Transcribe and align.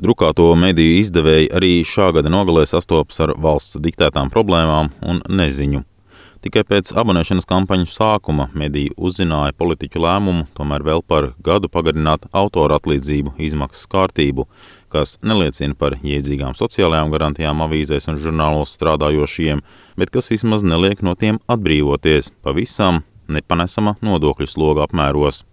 Drukāto 0.00 0.46
mediju 0.56 0.96
izdevēji 1.02 1.50
arī 1.52 1.70
šā 1.84 2.06
gada 2.16 2.30
nogalē 2.32 2.62
sastopas 2.64 3.18
ar 3.20 3.34
valsts 3.36 3.76
diktētām 3.84 4.30
problēmām 4.32 4.88
un 5.04 5.18
neziņu. 5.28 5.82
Tikai 6.40 6.62
pēc 6.64 6.94
abonēšanas 6.96 7.44
kampaņu 7.44 7.84
sākuma 7.92 8.46
mediji 8.56 8.94
uzzināja 8.96 9.52
politiķu 9.60 10.00
lēmumu 10.00 10.46
tomēr 10.56 10.86
vēl 10.86 11.04
par 11.04 11.28
gadu 11.44 11.68
pagarināt 11.68 12.24
autora 12.32 12.78
atlīdzību 12.80 13.34
izmaksas 13.44 13.84
kārtību, 13.92 14.46
kas 14.88 15.18
neliecina 15.20 15.76
par 15.76 15.98
jēdzīgām 16.00 16.56
sociālajām 16.56 17.12
garantijām 17.12 17.60
avīzēs 17.66 18.08
un 18.08 18.16
žurnālos 18.24 18.72
strādājošiem, 18.80 19.60
bet 20.00 20.16
kas 20.16 20.32
vismaz 20.32 20.64
neliek 20.64 21.04
no 21.04 21.12
tiem 21.12 21.42
atbrīvoties 21.44 22.32
pavisam 22.40 23.02
nepanesama 23.28 23.98
nodokļu 24.00 24.48
sloga 24.48 24.88
apmēros. 24.88 25.44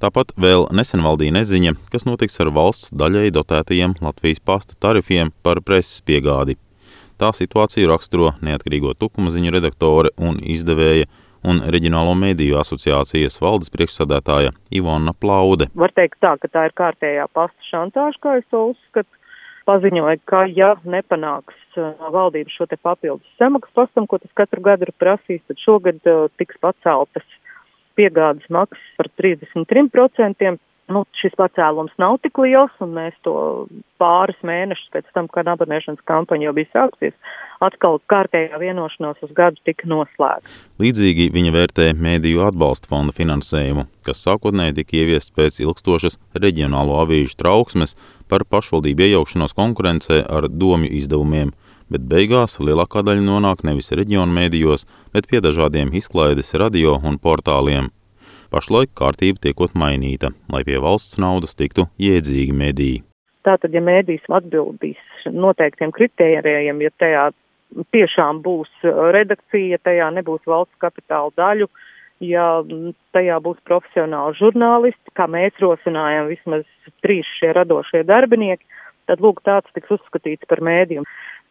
Tāpat 0.00 0.30
vēl 0.40 0.62
nesen 0.72 1.02
valdīja 1.04 1.34
neziņa, 1.36 1.74
kas 1.92 2.06
notiks 2.08 2.40
ar 2.40 2.48
valsts 2.56 2.88
daļai 2.96 3.26
dotētajiem 3.36 3.98
Latvijas 4.00 4.38
pasta 4.40 4.72
tarifiem 4.80 5.28
par 5.44 5.60
preses 5.60 5.98
piegādi. 6.00 6.54
Tā 7.20 7.28
situāciju 7.36 7.90
raksturo 7.90 8.30
neatkarīgo 8.40 8.94
tukuma 8.96 9.28
ziņu 9.34 9.52
redaktore 9.58 10.08
un 10.16 10.38
izdevēja 10.40 11.04
un 11.44 11.60
Reģionālo 11.74 12.14
mediju 12.16 12.56
asociācijas 12.62 13.36
valdes 13.44 13.68
priekšsādātāja 13.74 14.54
Ivona 14.72 15.12
Plaude. 15.12 15.68
Var 15.76 15.92
teikt 15.92 16.16
tā, 16.24 16.32
ka 16.40 16.48
tā 16.48 16.64
ir 16.70 16.76
kārtējā 16.80 17.28
pasta 17.36 17.68
šantāža, 17.68 18.22
kā 18.24 18.38
es 18.40 18.48
to 18.48 18.70
uzskatu. 18.72 19.12
Paziņoja, 19.68 20.16
ka 20.24 20.46
ja 20.48 20.70
nepanāks 20.88 21.76
uh, 21.76 21.92
valdības 22.10 22.56
šo 22.56 22.64
te 22.72 22.80
papildus 22.80 23.36
samaksas 23.38 23.76
pastam, 23.76 24.08
ko 24.08 24.16
tas 24.18 24.32
katru 24.40 24.64
gadu 24.64 24.88
ir 24.88 24.96
prasījis, 24.96 25.44
tad 25.44 25.60
šogad 25.60 26.00
uh, 26.08 26.24
tiks 26.40 26.56
paceltas 26.64 27.28
piegādes 28.00 28.48
maksas 28.52 28.90
par 28.98 29.12
33%, 29.20 30.56
nu, 30.90 31.04
šis 31.20 31.36
pacēlums 31.38 31.94
nav 32.02 32.18
tik 32.24 32.38
liels, 32.42 32.72
un 32.82 32.94
mēs 32.96 33.14
to 33.26 33.34
pāris 34.00 34.38
mēnešus 34.46 34.90
pēc 34.94 35.10
tam, 35.14 35.28
kad 35.32 35.48
abonēšanas 35.52 36.02
kampaņa 36.08 36.48
jau 36.48 36.54
bija 36.56 36.70
sākusies, 36.72 37.14
atkal 37.62 38.00
kārtējā 38.10 38.58
vienošanās 38.60 39.20
uz 39.26 39.32
gadu 39.36 39.60
tika 39.68 39.88
noslēgta. 39.90 40.50
Līdzīgi 40.82 41.28
viņa 41.34 41.54
vērtē 41.56 41.88
mēdīju 41.94 42.44
atbalsta 42.48 42.90
fonda 42.90 43.14
finansējumu, 43.16 43.86
kas 44.06 44.24
sākotnēji 44.26 44.80
tika 44.80 45.00
ieviests 45.02 45.34
pēc 45.36 45.60
ilgstošas 45.62 46.18
reģionālo 46.34 46.98
avīžu 47.04 47.38
trauksmes 47.40 47.96
par 48.30 48.46
pašvaldību 48.48 49.10
iejaukšanos 49.10 49.56
konkurencē 49.58 50.24
ar 50.26 50.48
domju 50.50 50.90
izdevumiem, 51.00 51.52
bet 51.90 52.06
beigās 52.10 52.58
lielākā 52.62 53.02
daļa 53.06 53.26
nonāk 53.26 53.64
nevis 53.66 53.92
reģionu 53.98 54.32
mēdījos, 54.36 54.86
bet 55.14 55.28
pie 55.30 55.42
dažādiem 55.44 55.92
izklaides 56.00 56.54
radio 56.62 56.96
un 57.02 57.18
portāliem. 57.18 57.90
Pašlaik 58.50 58.94
kārtība 58.98 59.42
tiekot 59.46 59.76
mainīta, 59.78 60.32
lai 60.50 60.64
pie 60.66 60.80
valsts 60.82 61.20
naudas 61.22 61.54
tiktu 61.58 61.86
jēdzīgi 62.02 62.56
mediji. 62.56 63.04
Tātad, 63.46 63.72
ja 63.72 63.80
mēdīs 63.82 64.26
atbildīs 64.28 64.98
noteiktiem 65.30 65.92
kritērijiem, 65.96 66.82
ja 66.84 66.90
tajā 67.00 67.28
tiešām 67.94 68.42
būs 68.44 68.70
redakcija, 69.14 69.78
tajā 69.86 70.10
nebūs 70.18 70.42
valsts 70.50 70.76
kapitāla 70.82 71.30
daļu, 71.38 71.70
ja 72.26 72.46
tajā 73.16 73.38
būs 73.44 73.60
profesionāli 73.68 74.36
žurnālisti, 74.40 75.14
kā 75.16 75.28
mēs 75.30 75.56
rosinājam 75.62 76.28
vismaz 76.30 76.66
trīs 77.04 77.28
šie 77.38 77.54
radošie 77.56 78.02
darbinieki, 78.08 78.66
tad 79.08 79.22
lūk 79.24 79.40
tāds 79.46 79.70
tiks 79.74 79.94
uzskatīts 79.96 80.48
par 80.50 80.62
mēdījumu. 80.64 81.08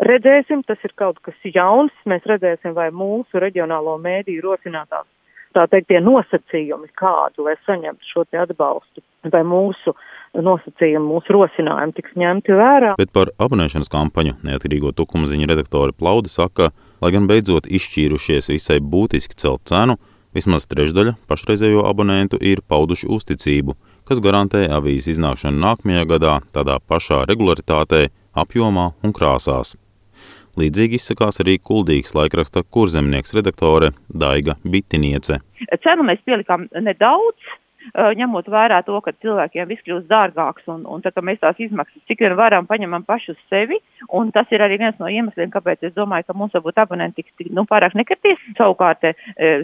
Redzēsim, 0.00 0.62
tas 0.64 0.80
ir 0.86 0.94
kaut 0.96 1.18
kas 1.24 1.36
jauns, 1.44 1.92
mēs 2.08 2.24
redzēsim, 2.28 2.72
vai 2.76 2.88
mūsu 2.88 3.40
reģionālo 3.42 3.98
mēdīju 4.00 4.46
rosinātās 4.46 5.08
tā 5.56 5.66
teikt, 5.70 5.88
tie 5.90 6.00
nosacījumi 6.04 6.90
kādu, 6.98 7.44
lai 7.46 7.56
saņemtu 7.66 8.06
šo 8.06 8.24
atbalstu, 8.42 9.02
vai 9.32 9.42
mūsu 9.46 9.94
nosacījumi, 10.38 11.06
mūsu 11.06 11.34
rosinājumi 11.34 11.96
tiks 11.96 12.14
ņemti 12.22 12.54
vērā. 12.60 12.94
Bet 13.00 13.12
par 13.16 13.32
abonēšanas 13.42 13.90
kampaņu 13.90 14.36
neatkarīgo 14.46 14.94
tukuma 14.96 15.30
ziņu 15.30 15.50
redaktori 15.50 15.96
Plaudi 15.96 16.30
saka, 16.30 16.70
lai 17.02 17.12
gan 17.14 17.26
beidzot 17.30 17.66
izšķīrušies 17.66 18.52
visai 18.54 18.78
būtiski 18.94 19.38
celt 19.42 19.66
cenu, 19.70 19.98
vismaz 20.36 20.68
trešdaļa 20.70 21.16
pašreizējo 21.30 21.84
abonentu 21.90 22.38
ir 22.38 22.62
pauduši 22.62 23.10
uzticību, 23.10 23.74
kas 24.06 24.22
garantē 24.22 24.68
avīzes 24.70 25.16
iznākšanu 25.16 25.58
nākamajā 25.66 26.06
gadā 26.14 26.38
tādā 26.54 26.78
pašā 26.86 27.24
regularitātē, 27.30 28.06
apjomā 28.38 28.92
un 29.02 29.14
krāsās. 29.16 29.74
Līdzīgi 30.58 30.98
izsakās 30.98 31.40
arī 31.42 31.58
kuldīgas 31.62 32.14
laikraksta 32.16 32.64
kurzemnieks 32.74 33.34
redaktore 33.36 33.92
Daiga 34.10 34.56
Bitiniece. 34.66 35.38
Cenu 35.84 36.06
mēs 36.08 36.22
pielikām 36.26 36.66
nedaudz, 36.82 37.52
ņemot 37.94 38.48
vērā 38.50 38.82
to, 38.86 38.98
ka 39.04 39.14
cilvēkiem 39.22 39.68
viss 39.70 39.84
kļūst 39.86 40.08
dārgāks 40.10 40.68
un, 40.72 40.84
un 40.88 41.02
tā, 41.04 41.12
ka 41.14 41.24
mēs 41.24 41.40
tās 41.42 41.58
izmaksas 41.62 42.04
cik 42.08 42.22
vien 42.24 42.36
varam 42.38 42.66
paņemam 42.68 43.04
paši 43.08 43.34
uz 43.34 43.40
sevi, 43.50 43.78
un 44.16 44.30
tas 44.34 44.48
ir 44.54 44.62
arī 44.64 44.78
viens 44.80 44.98
no 45.00 45.08
iemesliem, 45.10 45.50
kāpēc 45.52 45.86
es 45.88 45.94
domāju, 45.96 46.26
ka 46.28 46.36
mums 46.36 46.54
varbūt 46.56 46.80
abonenti 46.82 47.24
tik, 47.24 47.50
nu, 47.54 47.64
pārāk 47.68 47.96
nekritīs. 47.98 48.40
Savukārt 48.58 49.04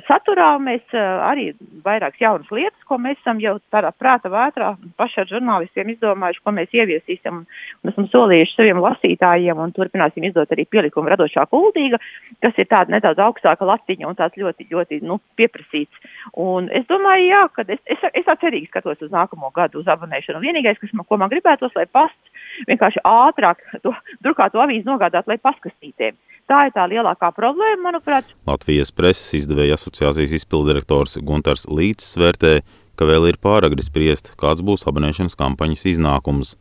saturā 0.07 0.49
mēs 0.63 0.97
arī 0.97 1.51
vairākas 1.85 2.23
jaunas 2.23 2.51
lietas, 2.55 2.79
ko 2.89 2.99
mēs 3.03 3.19
esam 3.21 3.41
jau 3.43 3.57
tādā 3.73 3.93
prāta 3.97 4.31
vētrā 4.33 4.73
paši 4.99 5.23
ar 5.23 5.31
žurnālistiem 5.31 5.93
izdomājuši, 5.95 6.43
ko 6.45 6.55
mēs 6.57 6.77
ieviesīsim 6.77 7.43
un 7.43 7.93
esam 7.93 8.09
solījuši 8.13 8.57
saviem 8.57 8.83
lasītājiem 8.85 9.61
un 9.63 9.75
turpināsim 9.77 10.27
izdot 10.29 10.53
arī 10.55 10.67
pielikumu 10.71 11.13
radošā 11.13 11.47
kuldīga, 11.51 12.01
kas 12.45 12.59
ir 12.61 12.69
tāda 12.71 12.97
nedaudz 12.97 13.23
augstāka 13.23 13.67
latiņa 13.69 14.09
un 14.09 14.19
tāds 14.19 14.39
ļoti, 14.41 14.69
ļoti, 14.73 15.01
nu, 15.07 15.19
pieprasīts. 15.39 16.05
Un 16.43 16.71
es 16.75 16.87
domāju, 16.91 17.29
jā, 17.31 17.43
ka 17.55 17.67
es, 17.73 17.83
es 17.91 18.06
es 18.15 18.27
tā 18.27 18.37
cerīgi 18.41 18.69
skatos 18.71 19.03
uz 19.03 19.13
nākamo 19.13 19.51
gadu 19.57 19.81
uz 19.81 19.91
abonēšanu. 19.91 20.43
Vienīgais, 20.45 20.79
kas 20.81 20.93
man, 20.97 21.07
ko 21.09 21.19
man 21.21 21.33
gribētos, 21.33 21.75
lai 21.79 21.87
pasts 21.91 22.69
vienkārši 22.69 23.03
ātrāk 23.07 23.63
to 23.85 23.93
drukāto 24.25 24.63
avīzi 24.63 24.89
nogādāt, 24.89 25.29
lai 25.31 25.39
paskastītiem. 25.43 26.17
Tā 26.47 26.67
ir 26.69 26.75
tā 26.77 26.85
lielākā 26.87 27.33
problēma, 27.35 27.89
manuprāt. 27.89 28.29
Latvijas 28.47 28.93
preses 28.95 29.33
izdevēja 29.41 29.75
asociācijas 29.75 30.37
izpildirektors 30.39 31.19
Guntars 31.27 31.67
Līts 31.67 32.15
vērtē, 32.21 32.61
ka 32.97 33.09
vēl 33.09 33.33
ir 33.33 33.41
pāragri 33.43 33.83
spriest, 33.83 34.31
kāds 34.39 34.63
būs 34.63 34.87
abonēšanas 34.87 35.35
kampaņas 35.39 35.89
iznākums. 35.97 36.55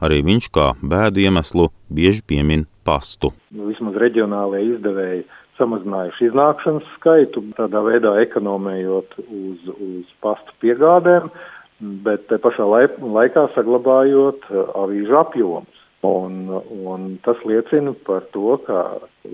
Arī 0.00 0.20
viņš 0.24 0.48
kā 0.52 0.70
bēdu 0.80 1.24
iemeslu 1.24 1.68
bieži 1.92 2.22
piemin 2.24 2.66
pastu. 2.84 3.32
Vismaz 3.52 3.96
reģionālajie 4.00 4.76
izdevēji 4.76 5.24
samazinājuši 5.60 6.28
iznākšanas 6.30 6.90
skaitu, 6.96 7.44
tādā 7.58 7.82
veidā 7.86 8.16
ekonomējot 8.24 9.16
uz, 9.26 9.70
uz 9.76 10.12
pastu 10.24 10.56
piegādēm, 10.64 11.30
bet 12.04 12.26
te 12.28 12.40
pašā 12.42 12.66
laikā 12.66 13.46
saglabājot 13.54 14.48
uh, 14.50 14.64
avīžu 14.84 15.16
apjomus. 15.20 15.76
Un, 16.06 16.46
un 16.48 17.10
tas 17.26 17.40
liecina 17.44 17.92
par 18.06 18.24
to, 18.32 18.54
ka 18.64 18.84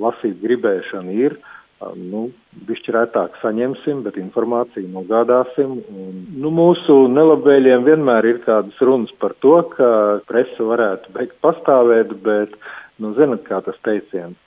lasīt 0.02 0.40
gribēšana 0.42 1.14
ir, 1.14 1.36
uh, 1.38 1.92
nu, 1.94 2.24
bišķi 2.66 2.94
rētāk 2.96 3.36
saņemsim, 3.42 4.02
bet 4.06 4.18
informāciju 4.20 4.90
nogādāsim. 4.94 5.76
Un, 5.90 6.16
nu, 6.42 6.50
mūsu 6.54 7.04
nelabvēliem 7.12 7.86
vienmēr 7.86 8.30
ir 8.32 8.42
kādas 8.46 8.80
runas 8.82 9.12
par 9.22 9.36
to, 9.44 9.60
ka 9.76 9.90
presa 10.30 10.66
varētu 10.72 11.14
beigt 11.14 11.38
pastāvēt, 11.44 12.16
bet, 12.26 12.58
nu, 13.02 13.14
zinat, 13.18 13.46
kā 13.46 13.62
tas 13.66 13.78
teiciens 13.86 14.38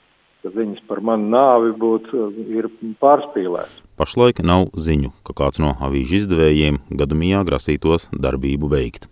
ka 0.42 0.52
ziņas 0.54 0.82
par 0.88 1.02
manu 1.04 1.30
nāvi 1.34 1.74
būtu 1.76 2.30
ir 2.56 2.70
pārspīlētas. 3.02 3.78
Pašlaik 4.00 4.40
nav 4.46 4.70
ziņu, 4.72 5.12
ka 5.26 5.36
kāds 5.36 5.60
no 5.60 5.74
avīžu 5.84 6.22
izdevējiem 6.22 6.80
gadamijā 7.02 7.44
grasītos 7.44 8.08
darbību 8.16 8.72
veikt. 8.72 9.10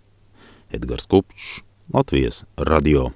Edgars 0.73 1.09
Kupčs, 1.09 1.61
Latvijas 1.93 2.43
radio. 2.57 3.09